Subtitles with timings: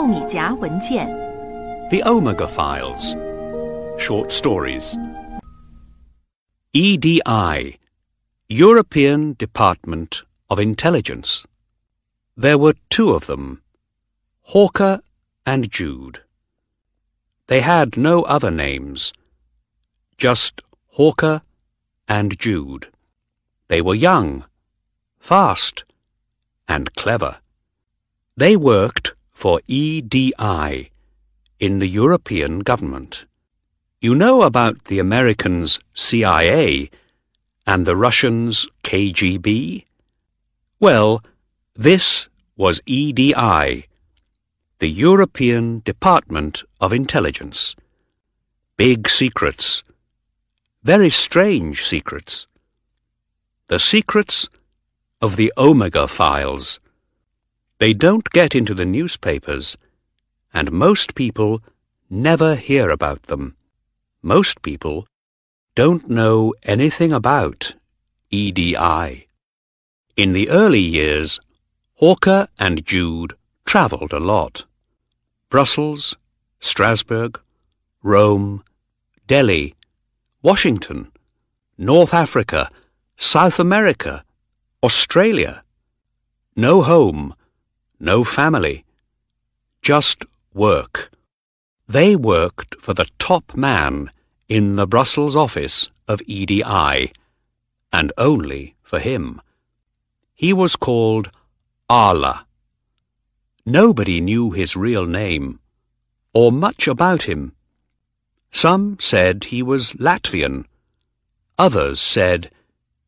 [0.00, 1.06] 奥米加文件
[1.90, 3.14] ，The Omega Files,
[3.98, 4.96] short stories.
[6.72, 7.78] EDI,
[8.48, 11.44] European Department of Intelligence.
[12.34, 13.60] There were two of them,
[14.54, 15.02] Hawker
[15.44, 16.22] and Jude.
[17.48, 19.12] They had no other names,
[20.16, 20.62] just
[20.96, 21.42] Hawker
[22.08, 22.88] and Jude.
[23.68, 24.46] They were young,
[25.18, 25.84] fast,
[26.66, 27.40] and clever.
[28.34, 30.90] They worked for EDI
[31.58, 33.24] in the European government.
[33.98, 36.90] You know about the Americans' CIA
[37.66, 39.86] and the Russians' KGB?
[40.78, 41.22] Well,
[41.74, 42.28] this
[42.58, 43.86] was EDI,
[44.78, 47.74] the European Department of Intelligence.
[48.76, 49.82] Big secrets.
[50.82, 52.46] Very strange secrets.
[53.68, 54.50] The secrets
[55.22, 56.78] of the Omega Files.
[57.80, 59.78] They don't get into the newspapers,
[60.52, 61.62] and most people
[62.10, 63.56] never hear about them.
[64.22, 65.06] Most people
[65.74, 67.74] don't know anything about
[68.30, 69.28] EDI.
[70.14, 71.40] In the early years,
[71.94, 73.32] Hawker and Jude
[73.64, 74.66] travelled a lot.
[75.48, 76.14] Brussels,
[76.58, 77.40] Strasbourg,
[78.02, 78.62] Rome,
[79.26, 79.74] Delhi,
[80.42, 81.10] Washington,
[81.78, 82.68] North Africa,
[83.16, 84.22] South America,
[84.82, 85.64] Australia.
[86.54, 87.34] No home,
[88.00, 88.84] no family,
[89.82, 91.10] just work.
[91.86, 94.10] They worked for the top man
[94.48, 97.12] in the Brussels office of EDI,
[97.92, 99.40] and only for him.
[100.34, 101.30] He was called
[101.88, 102.46] Aria.
[103.64, 105.60] Nobody knew his real name,
[106.32, 107.52] or much about him.
[108.50, 110.64] Some said he was Latvian.
[111.58, 112.50] Others said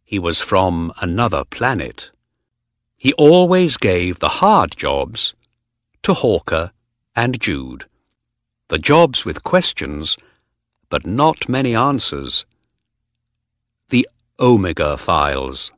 [0.04, 2.11] he was from another planet.
[3.02, 5.34] He always gave the hard jobs
[6.04, 6.70] to Hawker
[7.16, 7.86] and Jude.
[8.68, 10.16] The jobs with questions,
[10.88, 12.46] but not many answers.
[13.88, 14.06] The
[14.38, 15.72] Omega Files.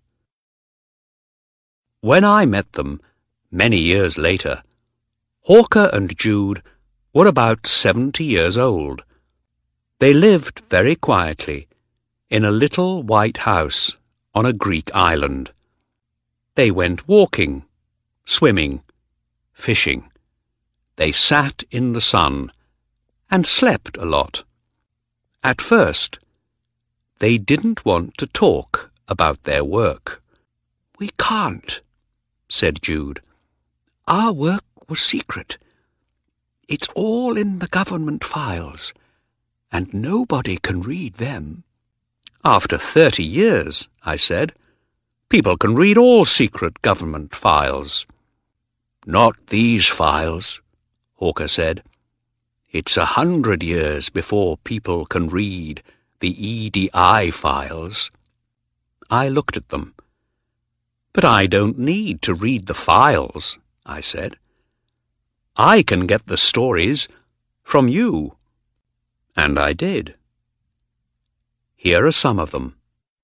[2.02, 3.00] When I met them,
[3.50, 4.62] many years later,
[5.44, 6.62] Hawker and Jude
[7.14, 9.02] were about seventy years old.
[9.98, 11.68] They lived very quietly
[12.28, 13.96] in a little white house
[14.34, 15.52] on a Greek island.
[16.54, 17.64] They went walking,
[18.24, 18.82] swimming,
[19.52, 20.10] fishing.
[20.96, 22.52] They sat in the sun
[23.30, 24.44] and slept a lot.
[25.42, 26.18] At first,
[27.18, 30.22] they didn't want to talk about their work.
[30.98, 31.80] We can't,
[32.48, 33.20] said Jude.
[34.06, 35.58] Our work was secret.
[36.68, 38.94] It's all in the government files,
[39.72, 41.64] and nobody can read them.
[42.44, 44.52] After thirty years, I said,
[45.34, 48.06] people can read all secret government files.
[49.04, 50.60] Not these files,
[51.14, 51.82] Hawker said.
[52.70, 55.82] It's a hundred years before people can read
[56.20, 58.12] the EDI files.
[59.10, 59.96] I looked at them.
[61.12, 64.36] But I don't need to read the files, I said.
[65.56, 67.08] I can get the stories
[67.64, 68.36] from you.
[69.36, 70.14] And I did.
[71.74, 72.76] Here are some of them.